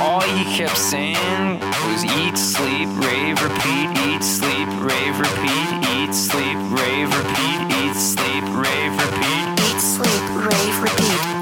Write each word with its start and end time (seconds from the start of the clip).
all 0.00 0.20
he 0.20 0.44
kept 0.56 0.76
saying 0.76 1.60
was 1.86 2.04
eat, 2.04 2.36
sleep, 2.36 2.88
rave, 3.04 3.40
repeat, 3.42 3.88
eat, 4.06 4.22
sleep, 4.22 4.68
rave, 4.80 5.18
repeat, 5.18 5.70
eat, 5.96 6.14
sleep, 6.14 6.58
rave, 6.70 7.10
repeat, 7.16 7.60
eat, 7.82 7.96
sleep, 7.96 8.44
rave, 8.52 8.92
repeat, 8.96 9.48
eat, 9.66 9.80
sleep, 9.80 10.24
rave, 10.36 10.82
repeat. 10.82 11.41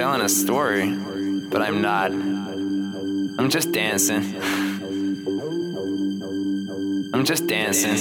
Telling 0.00 0.22
a 0.22 0.28
story, 0.30 0.90
but 1.50 1.60
I'm 1.60 1.82
not. 1.82 2.10
I'm 2.10 3.50
just 3.50 3.70
dancing. 3.70 4.22
I'm 7.12 7.24
just 7.26 7.46
dancing. 7.46 7.98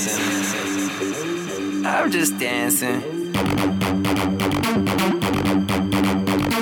I'm 1.85 2.09
just 2.09 2.39
dancing. 2.39 3.01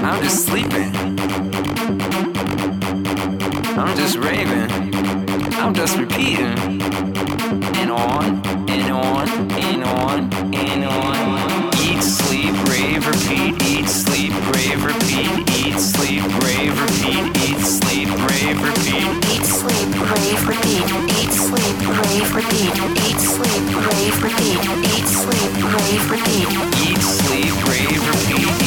I'm 0.03 0.23
just 0.23 0.45
sleeping. 0.47 1.16
Just 3.97 4.17
raving. 4.19 4.69
I'm 5.57 5.73
just 5.73 5.97
repeating. 5.97 6.55
And 7.75 7.89
on, 7.89 8.45
and 8.69 8.91
on, 8.91 9.27
and 9.51 9.83
on, 9.83 10.33
and 10.53 10.85
on. 10.85 11.73
Eat, 11.81 12.03
sleep, 12.03 12.53
rave, 12.69 13.07
repeat, 13.07 13.59
eat, 13.63 13.89
sleep, 13.89 14.33
rave, 14.53 14.85
repeat, 14.85 15.49
eat, 15.57 15.79
sleep, 15.79 16.21
rave, 16.43 16.79
repeat, 16.79 17.25
eat, 17.41 17.59
sleep, 17.59 18.09
rave, 18.29 18.61
repeat. 18.61 19.07
Eat, 19.33 19.43
sleep, 19.43 19.89
rave, 19.89 20.47
repeat, 20.47 20.85
eat, 21.17 21.33
sleep, 21.33 21.77
rave, 21.89 22.35
repeat, 22.35 22.77
eat, 23.01 23.17
sleep, 23.17 23.65
rave, 23.81 24.21
repeat, 24.21 24.61
eat, 24.93 25.07
sleep, 25.09 25.57
rave, 25.73 26.11
repeat. 26.11 26.49
Eat, 26.85 27.01
sleep, 27.01 27.55
rave, 27.65 28.01
repeat, 28.07 28.66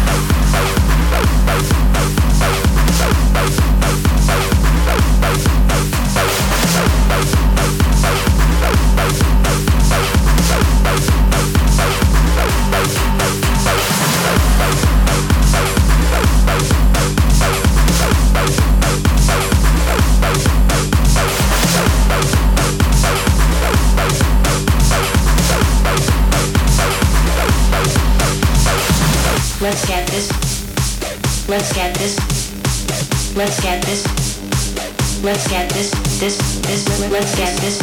this, 36.21 36.37
this, 36.61 36.85
let's 37.09 37.35
get 37.35 37.57
this. 37.61 37.81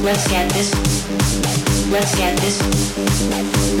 Let's 0.00 0.28
get 0.28 0.48
this. 0.52 0.70
Let's 1.90 2.14
get 2.14 2.38
this. 2.38 2.62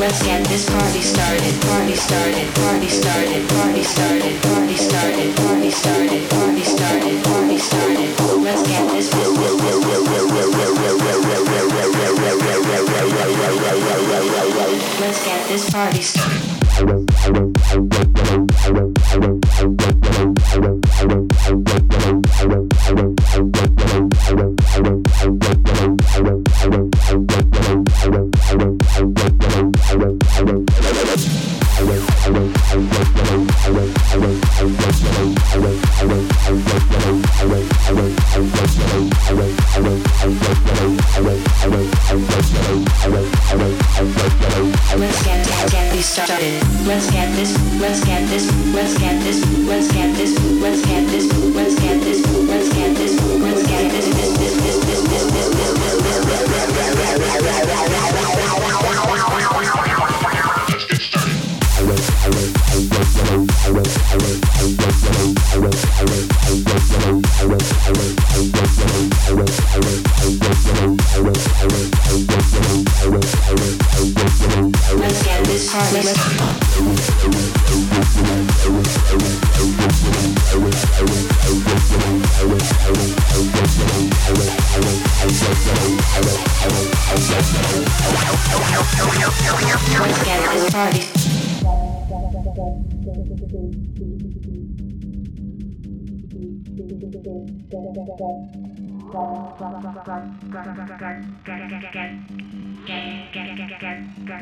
Let's 0.00 0.20
get 0.24 0.44
this 0.48 0.68
party 0.68 1.00
started, 1.00 1.54
party 1.62 1.94
started, 1.94 2.54
party 2.56 2.88
started, 2.88 3.48
party 3.48 3.84
started, 3.84 4.42
party 4.42 4.74
started, 4.74 5.36
party 5.36 5.70
started, 5.70 6.26
party 6.28 6.64
started, 6.64 7.22
party 7.22 7.58
started. 7.58 8.10
Let's 8.42 8.66
get 8.66 8.90
this. 8.90 9.14
Let's 14.98 15.24
get 15.24 15.46
this 15.46 15.70
party 15.70 16.02
started. 19.62 19.95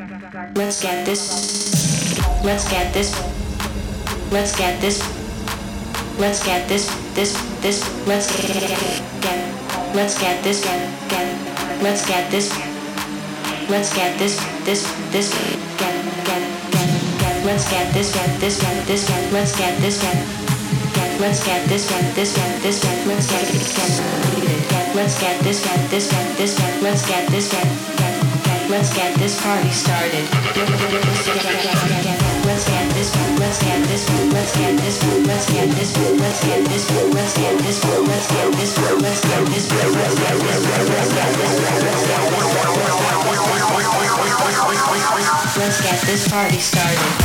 Let's 0.04 0.82
get 0.82 1.06
this. 1.06 2.20
Let's 2.44 2.68
get 2.68 2.92
this. 2.92 3.16
Let's 4.30 4.54
get 4.54 4.78
this. 4.80 5.00
Let's 6.18 6.44
get 6.44 6.68
this. 6.68 6.92
This. 7.14 7.32
This. 7.62 7.80
Let's 8.06 8.28
get. 8.36 8.68
get. 9.22 9.94
Let's 9.94 10.20
get 10.20 10.44
this. 10.44 10.62
Get. 10.62 11.08
Get. 11.08 11.82
Let's 11.82 12.06
get 12.06 12.30
this. 12.30 12.52
Let's 13.70 13.94
get 13.94 14.18
this. 14.18 14.36
This. 14.66 14.84
This. 15.10 15.32
Get. 15.78 15.96
Get. 16.28 16.42
Get. 16.70 17.20
Get. 17.20 17.46
Let's 17.46 17.70
get 17.70 17.94
this. 17.94 18.12
Get. 18.12 18.40
This. 18.40 18.60
Get. 18.60 18.86
This. 18.86 19.08
Get. 19.08 19.32
Let's 19.32 19.56
get 19.56 19.80
this. 19.80 20.02
Get. 20.02 20.16
Get. 20.92 21.20
Let's 21.20 21.46
get 21.46 21.66
this. 21.66 21.88
Get. 21.88 22.14
This. 22.14 22.36
Get. 22.36 22.62
This. 22.62 22.82
Get. 22.82 23.06
Let's 23.06 23.26
get. 23.26 23.48
Get. 24.68 24.94
Let's 24.94 25.18
get 25.18 25.40
this. 25.40 25.64
Get. 25.64 25.90
This. 25.90 26.10
Get. 26.12 26.36
This. 26.36 26.58
Get. 26.58 26.82
Let's 26.82 27.08
get 27.08 27.30
this. 27.30 27.50
Get. 27.50 28.03
Let's 28.68 28.94
get 28.94 29.14
this 29.18 29.40
party 29.42 29.70
started. 29.70 30.24
Let's 45.56 45.80
get 45.82 46.00
this 46.06 46.28
party 46.28 46.58
started. 46.58 47.24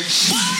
sensation. 0.00 0.51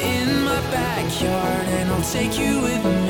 In 0.00 0.44
my 0.44 0.60
backyard, 0.70 1.66
and 1.78 1.90
I'll 1.90 2.02
take 2.02 2.38
you 2.38 2.60
with 2.60 2.84
me. 2.84 3.05